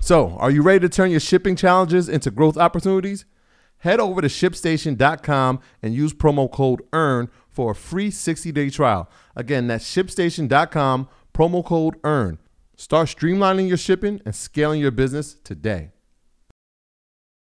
[0.00, 3.24] So, are you ready to turn your shipping challenges into growth opportunities?
[3.78, 9.10] Head over to shipstation.com and use promo code EARN for a free 60 day trial.
[9.34, 12.38] Again, that's shipstation.com, promo code EARN.
[12.76, 15.92] Start streamlining your shipping and scaling your business today.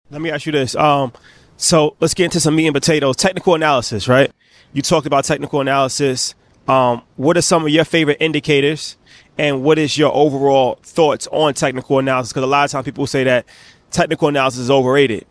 [0.10, 0.76] Let me ask you this.
[0.76, 1.14] Um,
[1.56, 3.16] so let's get into some meat and potatoes.
[3.16, 4.32] Technical analysis, right?
[4.74, 6.36] You talked about technical analysis.
[6.68, 8.98] Um, what are some of your favorite indicators
[9.38, 12.32] and what is your overall thoughts on technical analysis?
[12.32, 13.46] Because a lot of times people say that
[13.92, 15.26] technical analysis is overrated,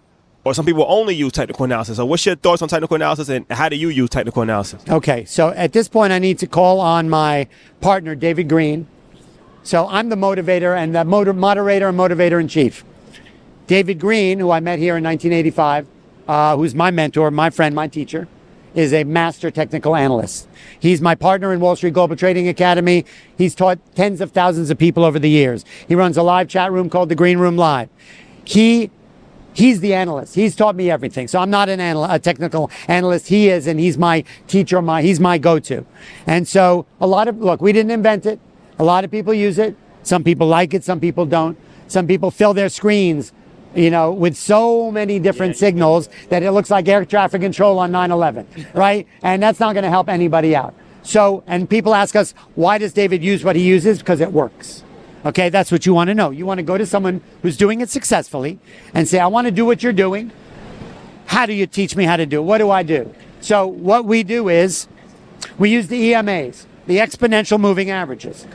[0.45, 1.97] or some people only use technical analysis.
[1.97, 4.83] So, what's your thoughts on technical analysis, and how do you use technical analysis?
[4.89, 7.47] Okay, so at this point, I need to call on my
[7.81, 8.87] partner, David Green.
[9.63, 12.85] So, I'm the motivator and the motor, moderator and motivator in chief.
[13.69, 15.87] David Green, who I met here in 1985,
[16.27, 18.27] uh, who's my mentor, my friend, my teacher,
[18.75, 20.49] is a master technical analyst.
[20.81, 23.05] He's my partner in Wall Street Global Trading Academy.
[23.37, 25.65] He's taught tens of thousands of people over the years.
[25.89, 27.89] He runs a live chat room called the Green Room Live.
[28.45, 28.91] He
[29.55, 30.35] He's the analyst.
[30.35, 31.29] He's taught me everything.
[31.29, 33.29] So I'm not an anal- a technical analyst.
[33.29, 34.81] He is, and he's my teacher.
[34.81, 35.85] My he's my go-to.
[36.27, 38.41] And so a lot of look, we didn't invent it.
[38.79, 39.77] A lot of people use it.
[40.03, 40.85] Some people like it.
[40.85, 41.59] Some people don't.
[41.87, 43.33] Some people fill their screens,
[43.75, 47.93] you know, with so many different signals that it looks like air traffic control on
[47.93, 49.07] 9/11, right?
[49.23, 50.75] And that's not going to help anybody out.
[51.03, 53.99] So, and people ask us, why does David use what he uses?
[53.99, 54.85] Because it works.
[55.25, 56.31] Okay, that's what you want to know.
[56.31, 58.59] You want to go to someone who's doing it successfully
[58.95, 60.33] and say, I want to do what you're doing.
[61.27, 62.43] How do you teach me how to do it?
[62.43, 63.13] What do I do?
[63.41, 64.87] So, what we do is
[65.59, 68.47] we use the EMAs, the exponential moving averages.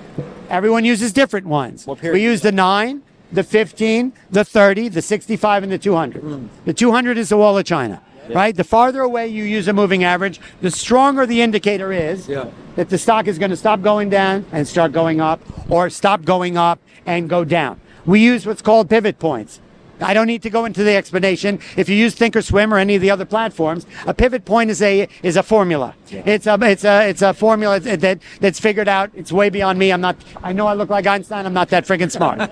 [0.50, 1.88] Everyone uses different ones.
[2.02, 6.22] We use the 9, the 15, the 30, the 65, and the 200.
[6.22, 6.48] Hmm.
[6.66, 8.56] The 200 is the wall of China, right?
[8.56, 12.28] The farther away you use a moving average, the stronger the indicator is
[12.76, 16.24] that the stock is going to stop going down and start going up, or stop
[16.24, 17.80] going up and go down.
[18.06, 19.60] We use what's called pivot points.
[20.00, 21.60] I don't need to go into the explanation.
[21.76, 25.08] If you use Thinkorswim or any of the other platforms, a pivot point is a
[25.24, 25.96] is a formula.
[26.10, 29.12] It's a it's a it's a formula that that's figured out.
[29.16, 29.92] It's way beyond me.
[29.92, 30.18] I'm not.
[30.44, 31.46] I know I look like Einstein.
[31.46, 32.50] I'm not that friggin' smart.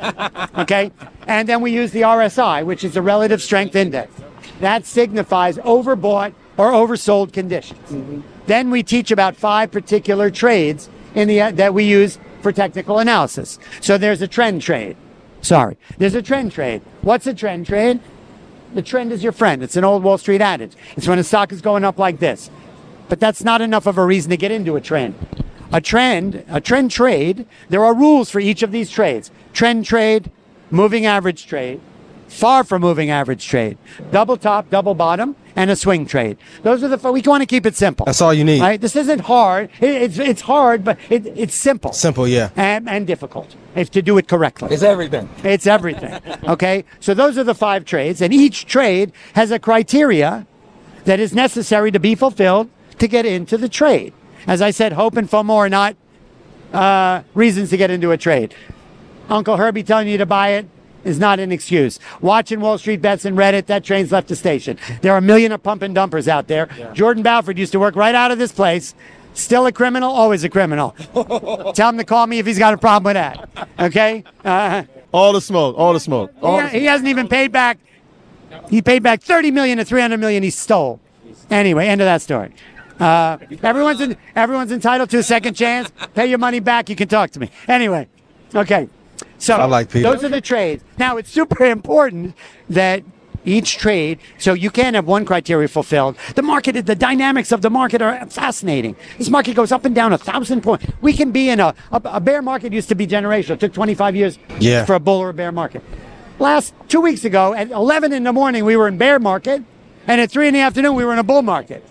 [0.57, 0.91] okay.
[1.27, 4.11] And then we use the RSI, which is the relative strength index.
[4.59, 7.79] That signifies overbought or oversold conditions.
[7.89, 8.21] Mm-hmm.
[8.47, 13.59] Then we teach about five particular trades in the that we use for technical analysis.
[13.81, 14.97] So there's a trend trade.
[15.45, 15.77] Sorry.
[15.99, 16.81] There's a trend trade.
[17.03, 17.99] What's a trend trade?
[18.73, 19.61] The trend is your friend.
[19.61, 20.73] It's an old Wall Street adage.
[20.97, 22.49] It's when a stock is going up like this.
[23.09, 25.13] But that's not enough of a reason to get into a trend.
[25.71, 29.29] A trend, a trend trade, there are rules for each of these trades.
[29.53, 30.31] Trend trade,
[30.71, 31.79] moving average trade,
[32.27, 33.77] far from moving average trade,
[34.11, 36.37] double top, double bottom, and a swing trade.
[36.63, 38.05] Those are the, we want to keep it simple.
[38.05, 38.61] That's all you need.
[38.61, 38.79] Right?
[38.79, 39.69] This isn't hard.
[39.79, 41.93] It, it's, it's hard, but it, it's simple.
[41.93, 42.49] Simple, yeah.
[42.55, 44.69] And, and difficult if to do it correctly.
[44.71, 45.29] It's everything.
[45.43, 46.21] It's everything.
[46.45, 46.85] Okay?
[46.99, 50.45] So those are the five trades, and each trade has a criteria
[51.05, 52.69] that is necessary to be fulfilled
[52.99, 54.13] to get into the trade.
[54.47, 55.95] As I said, hope and FOMO are not
[56.71, 58.53] uh, reasons to get into a trade.
[59.29, 60.67] Uncle Herbie telling you to buy it
[61.05, 61.99] is not an excuse.
[62.19, 64.77] Watching Wall Street Bets and Reddit, that train's left the station.
[65.01, 66.67] There are a million of pump and dumpers out there.
[66.93, 68.93] Jordan Belfort used to work right out of this place.
[69.33, 70.91] Still a criminal, always a criminal.
[71.75, 73.69] Tell him to call me if he's got a problem with that.
[73.79, 74.23] Okay?
[74.43, 75.77] Uh, All the smoke.
[75.77, 76.31] All the smoke.
[76.41, 77.77] All he, he hasn't even paid back.
[78.69, 80.99] He paid back 30 million to 300 million he stole.
[81.49, 82.53] Anyway, end of that story.
[82.99, 85.91] Uh, everyone's in, everyone's entitled to a second chance.
[86.13, 86.89] Pay your money back.
[86.89, 87.51] You can talk to me.
[87.67, 88.07] Anyway,
[88.53, 88.87] okay.
[89.37, 90.09] So I like Peter.
[90.11, 90.83] those are the trades.
[90.97, 92.35] Now it's super important
[92.69, 93.03] that
[93.43, 96.17] each trade, so you can't have one criteria fulfilled.
[96.33, 98.95] The market, is the dynamics of the market are fascinating.
[99.19, 100.87] This market goes up and down a thousand points.
[101.01, 103.51] We can be in a, a, a bear market used to be generational.
[103.51, 104.83] It took 25 years Yeah.
[104.85, 105.83] for a bull or a bear market.
[106.39, 109.61] Last two weeks ago at 11 in the morning, we were in bear market,
[110.07, 111.87] and at three in the afternoon, we were in a bull market.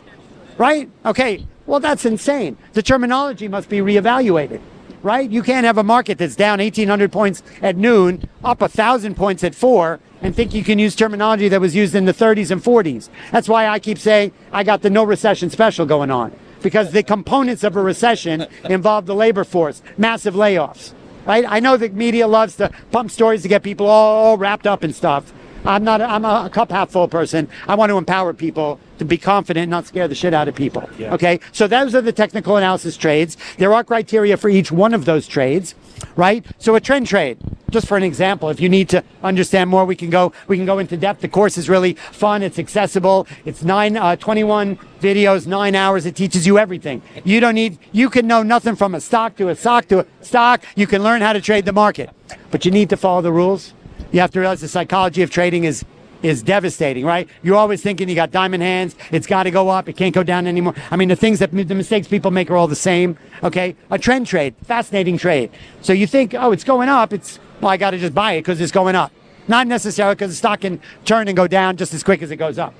[0.58, 0.90] Right?
[1.06, 1.46] Okay.
[1.66, 2.56] Well, that's insane.
[2.72, 4.60] The terminology must be reevaluated.
[5.04, 5.30] Right?
[5.30, 9.54] You can't have a market that's down 1,800 points at noon, up 1,000 points at
[9.54, 13.10] four, and think you can use terminology that was used in the 30s and 40s.
[13.30, 16.32] That's why I keep saying I got the no recession special going on.
[16.62, 20.94] Because the components of a recession involve the labor force, massive layoffs.
[21.26, 21.44] Right?
[21.46, 24.94] I know the media loves to pump stories to get people all wrapped up in
[24.94, 25.34] stuff.
[25.64, 26.00] I'm not.
[26.00, 27.48] I'm a cup half full person.
[27.66, 30.88] I want to empower people to be confident, not scare the shit out of people.
[31.14, 31.40] Okay.
[31.52, 33.36] So those are the technical analysis trades.
[33.58, 35.74] There are criteria for each one of those trades,
[36.16, 36.44] right?
[36.58, 37.38] So a trend trade,
[37.70, 40.32] just for an example, if you need to understand more, we can go.
[40.48, 41.22] We can go into depth.
[41.22, 42.42] The course is really fun.
[42.42, 43.26] It's accessible.
[43.44, 46.04] It's nine, uh, 21 videos, nine hours.
[46.06, 47.02] It teaches you everything.
[47.24, 47.78] You don't need.
[47.92, 50.62] You can know nothing from a stock to a stock to a stock.
[50.76, 52.10] You can learn how to trade the market,
[52.50, 53.72] but you need to follow the rules
[54.14, 55.84] you have to realize the psychology of trading is
[56.22, 57.28] is devastating, right?
[57.42, 58.96] You're always thinking you got diamond hands.
[59.12, 59.90] It's got to go up.
[59.90, 60.74] It can't go down anymore.
[60.90, 63.18] I mean, the things that the mistakes people make are all the same.
[63.42, 65.50] Okay, a trend trade, fascinating trade.
[65.82, 67.12] So you think, oh, it's going up.
[67.12, 69.12] It's well, I got to just buy it because it's going up.
[69.48, 72.36] Not necessarily because the stock can turn and go down just as quick as it
[72.36, 72.72] goes up.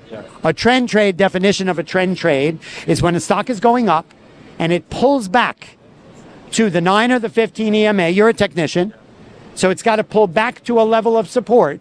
[0.43, 4.11] A trend trade definition of a trend trade is when a stock is going up
[4.57, 5.77] and it pulls back
[6.51, 8.09] to the 9 or the 15 EMA.
[8.09, 8.93] You're a technician.
[9.55, 11.79] So it's got to pull back to a level of support.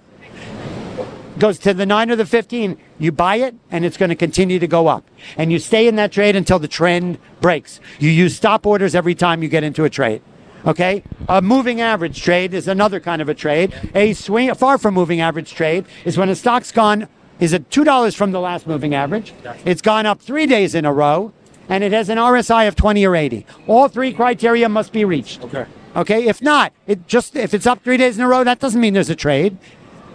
[1.39, 2.79] Goes to the 9 or the 15.
[2.99, 5.05] You buy it and it's going to continue to go up.
[5.37, 7.81] And you stay in that trade until the trend breaks.
[7.99, 10.23] You use stop orders every time you get into a trade.
[10.67, 13.75] Okay, a moving average trade is another kind of a trade.
[13.95, 17.07] A swing, far from moving average trade is when a stock's gone
[17.39, 19.35] is at two dollars from the last moving average.
[19.67, 21.35] It's gone up three days in a row,
[21.69, 23.45] and it has an RSI of 20 or 80.
[23.67, 25.43] All three criteria must be reached.
[25.45, 25.67] Okay.
[25.97, 26.27] Okay.
[26.27, 28.95] If not, it just if it's up three days in a row, that doesn't mean
[28.95, 29.57] there's a trade,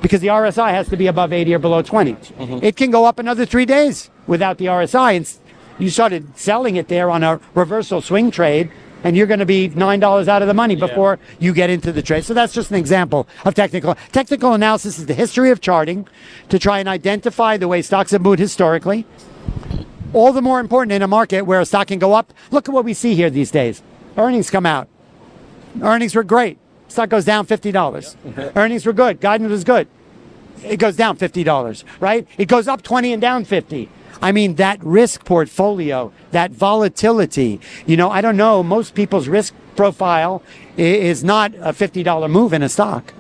[0.01, 2.13] because the RSI has to be above 80 or below 20.
[2.13, 2.59] Mm-hmm.
[2.63, 5.38] It can go up another three days without the RSI, and
[5.77, 8.71] you started selling it there on a reversal swing trade.
[9.01, 11.93] And you're going to be nine dollars out of the money before you get into
[11.93, 12.25] the trade.
[12.25, 13.95] So that's just an example of technical.
[14.12, 16.05] Technical analysis is the history of charting
[16.50, 19.05] to try and identify the way stocks have moved historically,
[20.12, 22.33] all the more important in a market where a stock can go up.
[22.51, 23.81] Look at what we see here these days.
[24.17, 24.89] Earnings come out.
[25.81, 26.57] Earnings were great.
[26.88, 28.53] Stock goes down $50.
[28.55, 29.19] Earnings were good.
[29.21, 29.88] Guidance was good.
[30.63, 32.27] It goes down $50, right?
[32.38, 33.89] It goes up 20 and down 50.
[34.21, 39.53] I mean, that risk portfolio, that volatility, you know, I don't know, most people's risk
[39.77, 40.43] profile
[40.75, 43.13] is not a $50 move in a stock.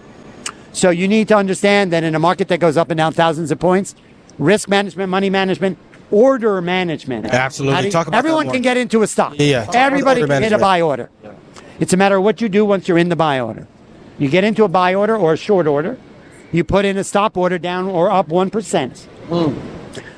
[0.73, 3.51] So you need to understand that in a market that goes up and down thousands
[3.51, 3.95] of points,
[4.37, 5.77] risk management, money management,
[6.11, 7.27] order management.
[7.27, 7.85] Absolutely.
[7.85, 8.53] You- Talk about everyone more.
[8.53, 9.35] can get into a stock.
[9.37, 9.59] Yeah.
[9.61, 11.09] Talk about Everybody order can hit a buy order.
[11.79, 13.67] It's a matter of what you do once you're in the buy order.
[14.17, 15.97] You get into a buy order or a short order.
[16.51, 19.07] You put in a stop order down or up 1%.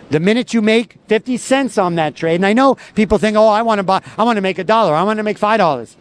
[0.10, 3.48] The minute you make 50 cents on that trade, and I know people think, oh,
[3.48, 5.96] I want to buy, I want to make a dollar, I want to make $5.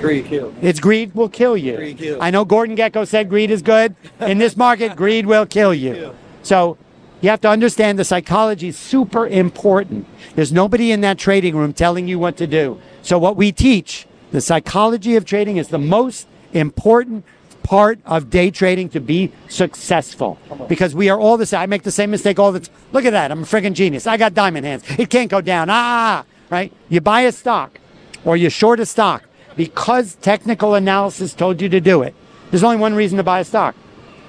[0.00, 0.54] Greed kill.
[0.62, 2.18] It's greed will kill you.
[2.20, 3.94] I know Gordon Gekko said greed is good.
[4.20, 6.14] In this market, greed will kill you.
[6.42, 6.76] So
[7.20, 10.06] you have to understand the psychology is super important.
[10.34, 12.80] There's nobody in that trading room telling you what to do.
[13.02, 17.24] So what we teach, the psychology of trading is the most important
[17.62, 21.60] part of day trading to be successful because we are all the same.
[21.60, 22.74] I make the same mistake all the time.
[22.92, 23.32] Look at that.
[23.32, 24.06] I'm a friggin' genius.
[24.06, 24.84] I got diamond hands.
[24.98, 25.68] It can't go down.
[25.68, 26.72] Ah, right?
[26.88, 27.80] You buy a stock
[28.24, 29.24] or you short a stock
[29.56, 32.14] because technical analysis told you to do it.
[32.50, 33.74] There's only one reason to buy a stock.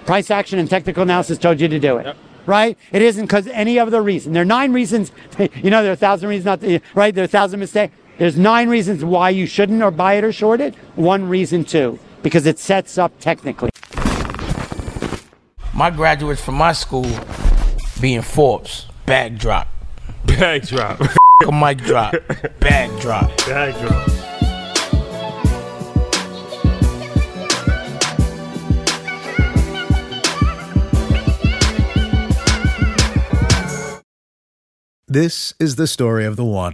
[0.06, 2.16] Price action and technical analysis told you to do it.
[2.48, 2.78] Right?
[2.92, 4.34] It isn't because any other reason.
[4.34, 5.12] There are nine reasons.
[5.38, 7.14] You know, there are a thousand reasons not to, right?
[7.14, 7.94] There are a thousand mistakes.
[8.18, 10.74] There's nine reasons why you shouldn't or buy it or short it.
[10.96, 13.70] One reason too, because it sets up technically.
[15.74, 17.06] My graduates from my school
[18.02, 19.68] being Forbes, bag drop.
[20.26, 21.00] Bag drop.
[21.48, 22.16] A mic drop,
[22.60, 23.30] bag drop.
[23.46, 24.10] Bag drop.
[35.08, 36.74] This is the story of the one.